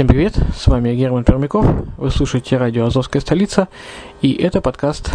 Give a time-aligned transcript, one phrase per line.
[0.00, 1.66] Всем привет, с вами Герман Пермяков,
[1.98, 3.68] вы слушаете радио «Азовская столица»,
[4.22, 5.12] и это подкаст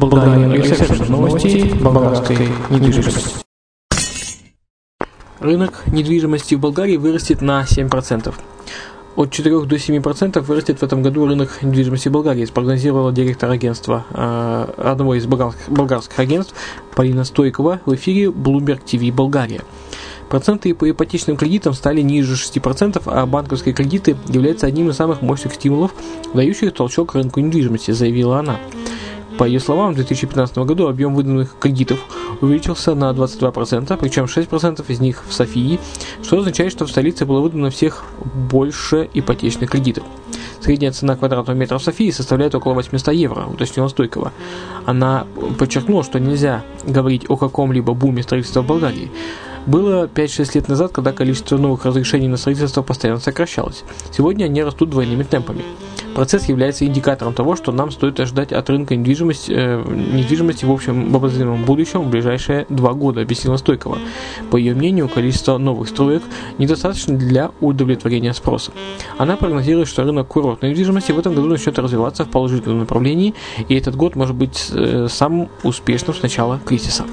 [0.00, 0.48] «Болгария
[1.08, 3.44] новости болгарской недвижимости».
[5.38, 8.34] Рынок недвижимости в Болгарии вырастет на 7%.
[9.14, 14.06] От 4 до 7% вырастет в этом году рынок недвижимости в Болгарии, спрогнозировала директор агентства,
[14.10, 16.56] э, одного из болгарских, болгарских агентств
[16.96, 19.60] Полина Стойкова в эфире Bloomberg TV Болгария.
[20.30, 25.54] Проценты по ипотечным кредитам стали ниже 6%, а банковские кредиты являются одним из самых мощных
[25.54, 25.92] стимулов,
[26.32, 28.56] дающих толчок рынку недвижимости, заявила она.
[29.38, 31.98] По ее словам, в 2015 году объем выданных кредитов
[32.40, 35.80] увеличился на 22%, причем 6% из них в Софии,
[36.22, 38.04] что означает, что в столице было выдано всех
[38.48, 40.04] больше ипотечных кредитов.
[40.60, 44.32] Средняя цена квадратного метра в Софии составляет около 800 евро, уточнила Стойкова.
[44.86, 45.26] Она
[45.58, 49.10] подчеркнула, что нельзя говорить о каком-либо буме строительства в Болгарии.
[49.66, 53.84] Было 5-6 лет назад, когда количество новых разрешений на строительство постоянно сокращалось.
[54.10, 55.62] Сегодня они растут двойными темпами.
[56.14, 61.12] Процесс является индикатором того, что нам стоит ожидать от рынка недвижимости, э, недвижимости в общем
[61.12, 63.98] в обозримом будущем в ближайшие два года, объяснила Стойкова.
[64.50, 66.22] По ее мнению, количество новых строек
[66.58, 68.72] недостаточно для удовлетворения спроса.
[69.18, 73.34] Она прогнозирует, что рынок курортной недвижимости в этом году начнет развиваться в положительном направлении,
[73.68, 77.04] и этот год может быть э, самым успешным с начала кризиса.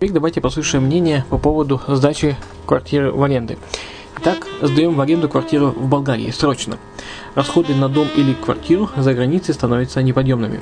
[0.00, 3.58] Теперь давайте послушаем мнение по поводу сдачи квартиры в аренды.
[4.18, 6.78] Итак, сдаем в аренду квартиру в Болгарии срочно.
[7.34, 10.60] Расходы на дом или квартиру за границей становятся неподъемными.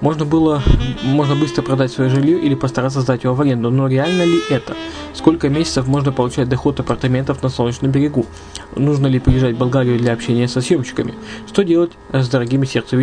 [0.00, 0.60] Можно было,
[1.04, 4.74] можно быстро продать свое жилье или постараться сдать его в аренду, но реально ли это?
[5.12, 8.26] Сколько месяцев можно получать доход апартаментов на Солнечном берегу?
[8.74, 11.14] Нужно ли приезжать в Болгарию для общения со съемщиками?
[11.46, 12.96] Что делать с дорогими сердцу?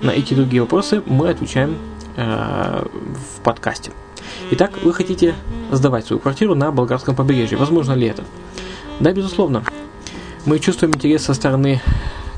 [0.00, 1.76] На эти другие вопросы мы отвечаем
[2.18, 3.92] э, в подкасте.
[4.50, 5.34] Итак, вы хотите
[5.70, 7.56] сдавать свою квартиру на болгарском побережье.
[7.56, 8.24] Возможно ли это?
[9.00, 9.62] Да, безусловно.
[10.44, 11.80] Мы чувствуем интерес со стороны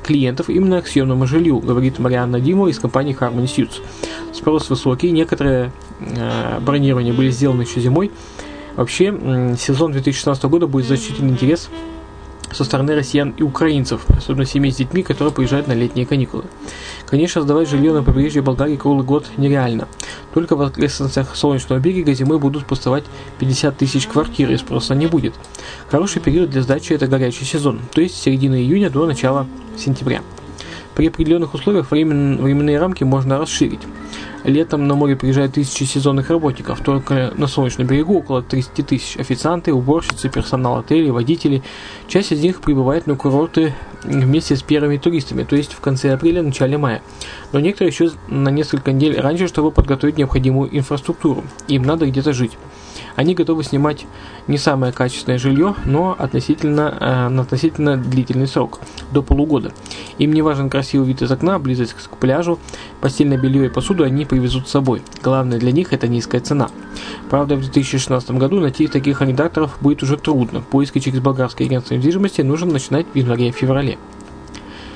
[0.05, 3.81] клиентов именно к съемному жилью, говорит Марианна Димо из компании Harmony Suits.
[4.32, 8.11] Спрос высокий, некоторые э, бронирования были сделаны еще зимой.
[8.76, 11.71] Вообще, э, сезон 2016 года будет значительный интерес
[12.52, 16.44] со стороны россиян и украинцев, особенно семей с детьми, которые приезжают на летние каникулы.
[17.06, 19.88] Конечно, сдавать жилье на побережье Болгарии круглый год нереально.
[20.35, 23.05] Только в окрестностях Солнечного берега зимой будут пустовать
[23.38, 25.35] 50 тысяч квартир, и спроса не будет.
[25.88, 30.23] Хороший период для сдачи– это горячий сезон, то есть с середины июня до начала сентября.
[31.00, 33.81] При определенных условиях времен, временные рамки можно расширить.
[34.44, 39.17] Летом на море приезжают тысячи сезонных работников, только на Солнечном берегу около 30 тысяч.
[39.17, 41.62] Официанты, уборщицы, персонал отелей, водители.
[42.06, 43.73] Часть из них прибывает на курорты
[44.05, 47.00] вместе с первыми туристами, то есть в конце апреля, начале мая.
[47.52, 51.44] Но некоторые еще на несколько недель раньше, чтобы подготовить необходимую инфраструктуру.
[51.69, 52.58] Им надо где-то жить.
[53.21, 54.07] Они готовы снимать
[54.49, 58.81] не самое качественное жилье, но относительно, э, на относительно длительный срок,
[59.13, 59.73] до полугода.
[60.17, 62.59] Им не важен красивый вид из окна, близость к пляжу,
[63.03, 65.03] постельное белье и посуду они привезут с собой.
[65.23, 66.71] Главное для них это низкая цена.
[67.29, 70.63] Правда, в 2016 году найти таких арендаторов будет уже трудно.
[70.63, 73.99] Поиски через болгарские агентства недвижимости нужно начинать в январе-феврале.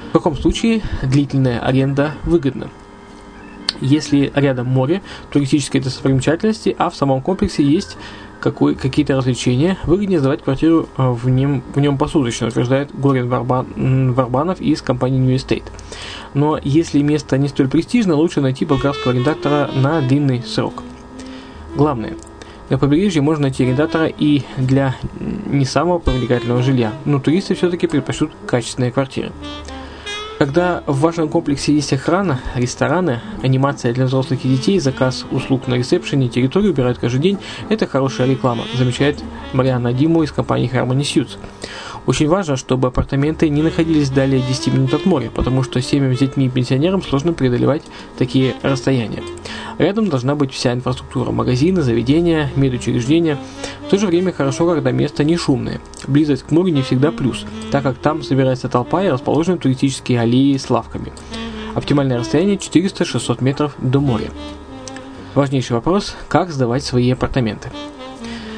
[0.08, 2.70] В каком случае длительная аренда выгодна?
[3.84, 7.96] Если рядом море, туристические достопримечательности, а в самом комплексе есть
[8.40, 14.12] какой, какие-то развлечения, выгоднее сдавать квартиру э, в нем, в нем посуточно, утверждает Горин Варбан,
[14.12, 15.64] Варбанов из компании New Estate.
[16.34, 20.82] Но если место не столь престижно, лучше найти болгарского арендатора на длинный срок.
[21.74, 22.14] Главное,
[22.70, 24.94] на побережье можно найти арендатора и для
[25.46, 29.32] не самого привлекательного жилья, но туристы все-таки предпочтут качественные квартиры.
[30.38, 35.74] Когда в вашем комплексе есть охрана, рестораны, анимация для взрослых и детей, заказ услуг на
[35.74, 37.38] ресепшене, территорию убирают каждый день,
[37.68, 39.22] это хорошая реклама, замечает
[39.52, 41.38] Марианна Диму из компании Harmony Suits.
[42.06, 46.18] Очень важно, чтобы апартаменты не находились далее 10 минут от моря, потому что семьям с
[46.18, 47.82] детьми и пенсионерам сложно преодолевать
[48.18, 49.22] такие расстояния.
[49.78, 53.38] Рядом должна быть вся инфраструктура, магазины, заведения, медучреждения.
[53.86, 55.80] В то же время хорошо, когда место не шумное.
[56.06, 60.56] Близость к морю не всегда плюс, так как там собирается толпа и расположены туристические аллеи
[60.56, 61.12] с лавками.
[61.74, 64.30] Оптимальное расстояние 400-600 метров до моря.
[65.34, 67.70] Важнейший вопрос– как сдавать свои апартаменты.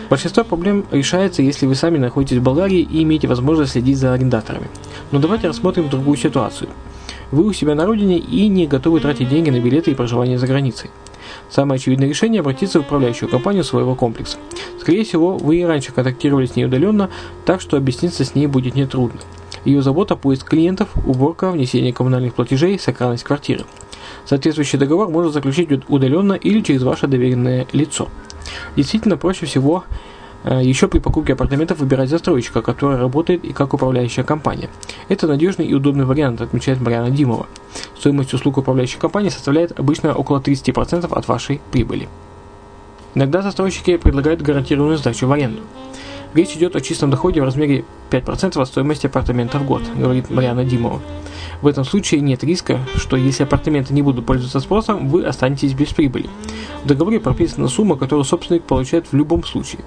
[0.08, 4.68] Большинство проблем решается, если вы сами находитесь в Болгарии и имеете возможность следить за арендаторами.
[5.10, 6.70] Но давайте рассмотрим другую ситуацию.
[7.32, 10.46] Вы у себя на родине и не готовы тратить деньги на билеты и проживание за
[10.46, 10.90] границей.
[11.50, 14.38] Самое очевидное решение– обратиться в управляющую компанию своего комплекса.
[14.80, 17.10] Скорее всего, вы и раньше контактировали с ней удаленно,
[17.44, 19.20] так что объясниться с ней будет нетрудно.
[19.64, 23.64] Ее забота– поиск клиентов, уборка, внесение коммунальных платежей, сохранность квартиры.
[24.24, 28.08] Соответствующий договор можно заключить удаленно или через ваше доверенное лицо.
[28.76, 29.84] Действительно, проще всего
[30.44, 34.68] э, еще при покупке апартаментов выбирать застройщика, который работает и как управляющая компания.
[35.08, 37.46] Это надежный и удобный вариант, отмечает Марьяна Димова.
[37.98, 42.08] Стоимость услуг управляющей компании составляет обычно около 30% от вашей прибыли.
[43.14, 45.62] Иногда застройщики предлагают гарантированную сдачу в аренду.
[46.36, 50.66] Речь идет о чистом доходе в размере 5% от стоимости апартамента в год, говорит Марьяна
[50.66, 51.00] Димова.
[51.62, 55.94] В этом случае нет риска, что если апартаменты не будут пользоваться спросом, вы останетесь без
[55.94, 56.28] прибыли.
[56.84, 59.80] В договоре прописана сумма, которую собственник получает в любом случае.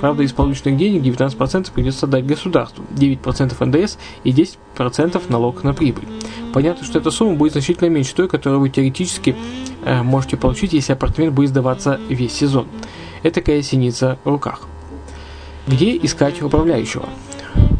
[0.00, 6.04] Правда, из полученных денег 19% придется дать государству, 9% НДС и 10% налог на прибыль.
[6.52, 9.34] Понятно, что эта сумма будет значительно меньше той, которую вы теоретически
[9.86, 12.66] э, можете получить, если апартамент будет сдаваться весь сезон.
[13.22, 14.68] Это такая синица в руках.
[15.66, 17.08] Где искать управляющего?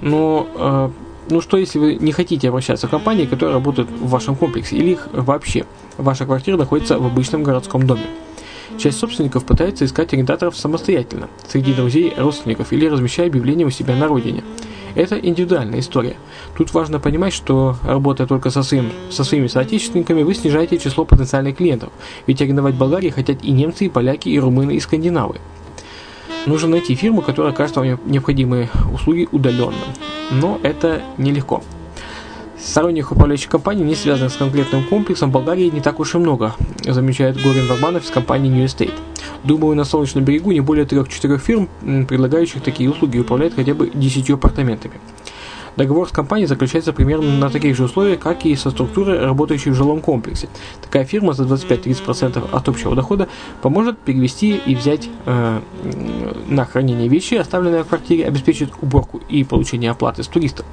[0.00, 0.90] Но э,
[1.30, 4.90] ну что, если вы не хотите обращаться к компании, которая работает в вашем комплексе, или
[4.92, 5.64] их вообще
[5.96, 8.04] ваша квартира находится в обычном городском доме?
[8.78, 14.08] Часть собственников пытается искать арендаторов самостоятельно, среди друзей, родственников или размещая объявления у себя на
[14.08, 14.42] родине.
[14.94, 16.16] Это индивидуальная история.
[16.56, 21.56] Тут важно понимать, что работая только со, своим, со своими соотечественниками, вы снижаете число потенциальных
[21.56, 21.90] клиентов,
[22.26, 25.36] ведь арендовать Болгарии хотят и немцы, и поляки, и румыны, и скандинавы.
[26.46, 29.74] Нужно найти фирму, которая окажет вам необходимые услуги удаленно.
[30.30, 31.62] Но это нелегко.
[32.58, 36.54] Сторонних управляющих компаний, не связанных с конкретным комплексом, в Болгарии не так уж и много,
[36.82, 38.94] замечает Горин Варбанов из компании New Estate.
[39.42, 41.68] Думаю, на Солнечном берегу не более 3-4 фирм,
[42.06, 44.94] предлагающих такие услуги, управляют хотя бы 10 апартаментами.
[45.76, 49.74] Договор с компанией заключается примерно на таких же условиях, как и со структурой, работающей в
[49.74, 50.48] жилом комплексе.
[50.80, 53.28] Такая фирма за 25-30% от общего дохода
[53.60, 55.60] поможет перевести и взять э,
[56.48, 60.64] на хранение вещи, оставленные в квартире, обеспечит уборку и получение оплаты с туристов.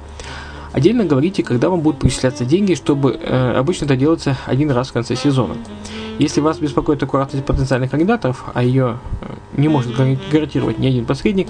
[0.72, 4.92] Отдельно говорите, когда вам будут перечисляться деньги, чтобы э, обычно это делается один раз в
[4.92, 5.56] конце сезона.
[6.18, 11.48] Если вас беспокоит аккуратность потенциальных кандидатов, а ее э, не может гарантировать ни один посредник,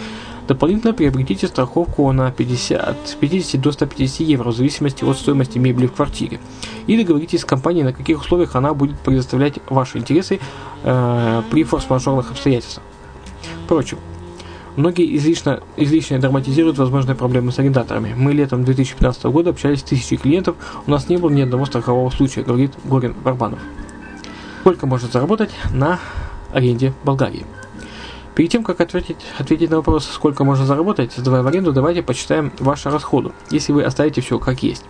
[0.49, 5.87] дополнительно приобретите страховку на 50, от 50 до 150 евро в зависимости от стоимости мебели
[5.87, 6.41] в квартире.
[6.87, 10.41] И договоритесь с компанией, на каких условиях она будет предоставлять ваши интересы
[10.85, 12.85] э, при форс-мажорных обстоятельствах.
[13.65, 13.99] Впрочем,
[14.75, 18.15] Многие излишне, излишне драматизируют возможные проблемы с арендаторами.
[18.17, 20.57] Мы летом 2015 года общались с тысячей клиентов,
[20.87, 23.59] у нас не было ни одного страхового случая, говорит Горин Барбанов.
[24.61, 25.99] Сколько можно заработать на
[26.55, 27.45] аренде Болгарии?
[28.35, 32.51] Перед тем, как ответить, ответить на вопрос, сколько можно заработать, сдавая в аренду, давайте почитаем
[32.59, 34.85] ваши расходы, если вы оставите все как есть.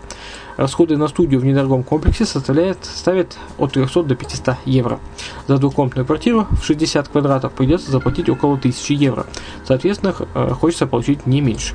[0.57, 5.01] Расходы на студию в недорогом комплексе составляют, ставят от 300 до 500 евро.
[5.49, 9.27] За двухкомнатную квартиру в 60 квадратов придется заплатить около 1000 евро.
[9.65, 11.75] Соответственно, э, хочется получить не меньше.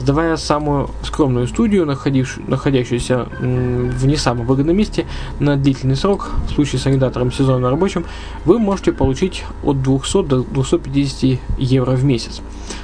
[0.00, 5.06] Сдавая самую скромную студию, находящуюся в не самом выгодном месте,
[5.40, 8.04] на длительный срок, в случае с арендатором сезонно рабочим,
[8.44, 12.42] вы можете получить от 200 до 250 евро в месяц.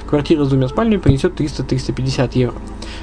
[0.09, 2.55] Квартира с двумя спальнями принесет 300-350 евро.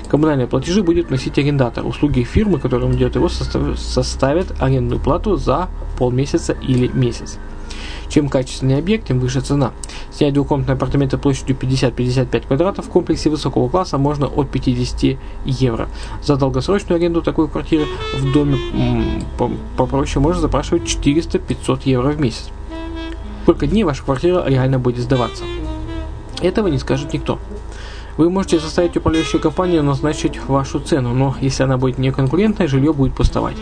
[0.09, 1.87] Коммунальные платежи будет вносить арендатор.
[1.87, 7.39] Услуги фирмы, которым идет его, составят арендную плату за полмесяца или месяц.
[8.09, 9.73] Чем качественнее объект, тем выше цена.
[10.11, 15.89] Снять двухкомнатные апартаменты площадью 50-55 квадратов в комплексе высокого класса можно от 50 евро.
[16.23, 17.85] За долгосрочную аренду такой квартиры
[18.17, 18.57] в доме
[19.77, 22.49] попроще можно запрашивать 400-500 евро в месяц.
[23.43, 25.45] Сколько дней ваша квартира реально будет сдаваться?
[26.41, 27.39] Этого не скажет никто.
[28.17, 33.15] Вы можете заставить управляющую компанию назначить вашу цену, но если она будет неконкурентной, жилье будет
[33.15, 33.57] пустовать.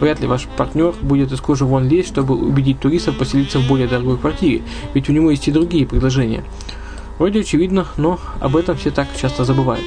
[0.00, 3.88] Вряд ли ваш партнер будет из кожи вон лезть, чтобы убедить туристов поселиться в более
[3.88, 4.62] дорогой квартире,
[4.94, 6.44] ведь у него есть и другие предложения.
[7.18, 9.84] Вроде очевидно, но об этом все так часто забывают.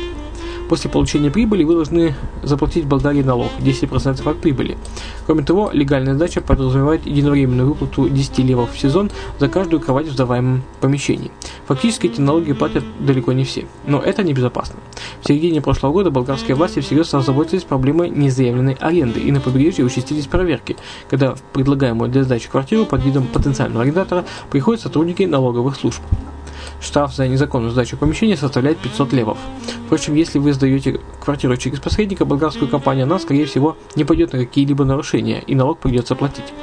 [0.71, 4.77] После получения прибыли вы должны заплатить Болгарии налог 10% от прибыли.
[5.25, 10.13] Кроме того, легальная сдача подразумевает единовременную выплату 10 левов в сезон за каждую кровать в
[10.13, 11.29] сдаваемом помещении.
[11.67, 14.77] Фактически эти налоги платят далеко не все, но это небезопасно.
[15.21, 20.27] В середине прошлого года болгарские власти всерьез озаботились проблемой незаявленной аренды, и на побережье участились
[20.27, 20.77] проверки,
[21.09, 26.01] когда в предлагаемую для сдачи квартиру под видом потенциального арендатора приходят сотрудники налоговых служб.
[26.81, 29.37] Штраф за незаконную сдачу помещения составляет 500 левов.
[29.85, 34.39] Впрочем, если вы сдаете квартиру через посредника, болгарскую компанию, она, скорее всего, не пойдет на
[34.39, 36.53] какие-либо нарушения, и налог придется платить.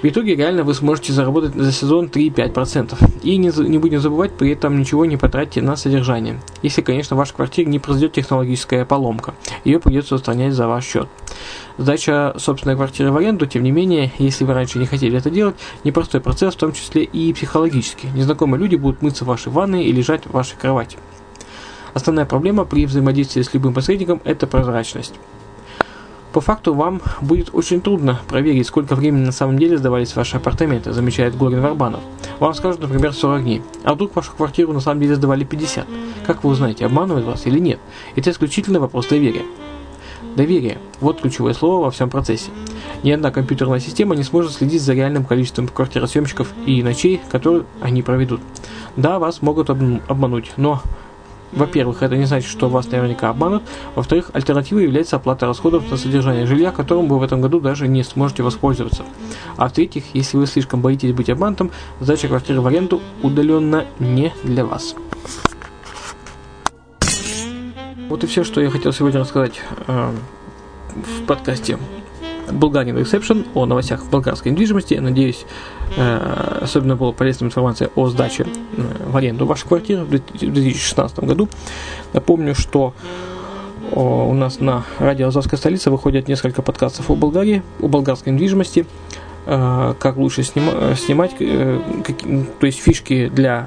[0.00, 2.96] В итоге реально вы сможете заработать за сезон 3-5%.
[3.24, 6.40] И не, не будем забывать, при этом ничего не потратите на содержание.
[6.62, 9.34] Если, конечно, в вашей квартире не произойдет технологическая поломка.
[9.64, 11.08] Ее придется устранять за ваш счет.
[11.78, 15.56] Сдача собственной квартиры в аренду, тем не менее, если вы раньше не хотели это делать,
[15.82, 18.06] непростой процесс, в том числе и психологически.
[18.14, 20.96] Незнакомые люди будут мыться в вашей ванной и лежать в вашей кровати.
[21.94, 25.14] Основная проблема при взаимодействии с любым посредником– это прозрачность.
[26.32, 30.92] По факту вам будет очень трудно проверить, сколько времени на самом деле сдавались ваши апартаменты,
[30.92, 32.00] замечает Горин Варбанов.
[32.38, 35.86] Вам скажут, например, 40 дней, а вдруг вашу квартиру на самом деле сдавали 50.
[36.26, 37.80] Как вы узнаете, обманывают вас или нет?
[38.14, 39.42] Это исключительно вопрос доверия.
[40.36, 42.50] Доверие– вот ключевое слово во всем процессе.
[43.02, 48.02] Ни одна компьютерная система не сможет следить за реальным количеством квартиросъемщиков и ночей, которые они
[48.02, 48.40] проведут.
[48.96, 50.82] Да, вас могут обмануть, но
[51.52, 53.62] во-первых, это не значит, что вас наверняка обманут.
[53.94, 58.02] Во-вторых, альтернативой является оплата расходов на содержание жилья, которым вы в этом году даже не
[58.02, 59.04] сможете воспользоваться.
[59.56, 64.64] А в-третьих, если вы слишком боитесь быть обманутым, сдача квартиры в аренду удаленно не для
[64.64, 64.94] вас.
[68.08, 70.12] Вот и все, что я хотел сегодня рассказать э,
[70.94, 71.78] в подкасте
[72.52, 74.94] Bulgarian Reception о новостях болгарской недвижимости.
[74.94, 75.44] Надеюсь,
[75.96, 81.48] э, особенно была полезная информация о сдаче э, в аренду вашей квартиры в 2016 году.
[82.12, 82.94] Напомню, что
[83.92, 88.86] у нас на радио Азовская столица выходят несколько подкастов о Болгарии, о болгарской недвижимости.
[89.46, 93.66] как лучше снима, снимать, то есть фишки для,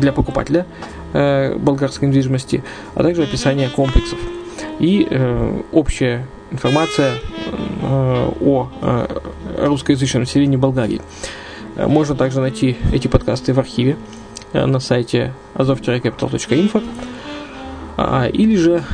[0.00, 0.64] для покупателя
[1.12, 2.64] болгарской недвижимости,
[2.94, 4.18] а также описание комплексов
[4.78, 5.06] и
[5.70, 7.14] общая информация
[7.82, 8.68] о
[9.58, 11.00] русскоязычном населении Болгарии.
[11.76, 13.96] Можно также найти эти подкасты в архиве
[14.52, 16.82] на сайте azov-capital.info
[17.96, 18.84] а, или же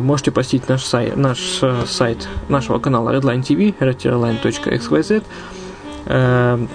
[0.00, 5.22] можете посетить наш сайт, наш э, сайт нашего канала Redline TV, redline.xyz.
[6.06, 6.66] Э,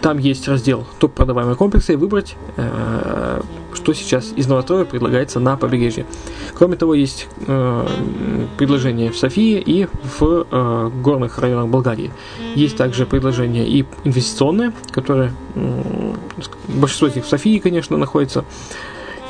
[0.00, 3.40] там есть раздел топ продаваемые комплексы и выбрать, э,
[3.82, 6.06] что сейчас из новостроя предлагается на побережье.
[6.54, 7.28] Кроме того, есть
[8.58, 9.86] предложения в Софии и
[10.18, 12.12] в горных районах Болгарии.
[12.54, 15.32] Есть также предложения и инвестиционные, которые
[16.68, 18.44] большинство из них в Софии, конечно, находится.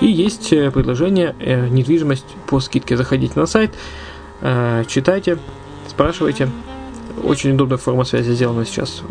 [0.00, 2.96] И есть э, предложение э, недвижимость по скидке.
[2.96, 3.72] Заходите на сайт,
[4.40, 5.38] э, читайте,
[5.88, 6.48] спрашивайте.
[7.22, 9.02] Очень удобная форма связи сделана сейчас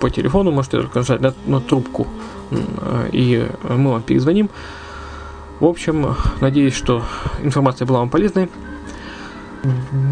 [0.00, 0.50] по телефону.
[0.50, 2.06] Можете только нажать на, на трубку,
[3.12, 4.50] и мы вам перезвоним.
[5.60, 7.02] В общем, надеюсь, что
[7.42, 8.48] информация была вам полезной.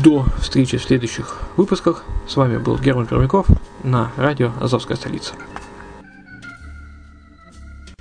[0.02, 2.04] До встречи в следующих выпусках.
[2.26, 3.46] С вами был Герман Пермяков
[3.82, 5.34] на радио «Азовская столица».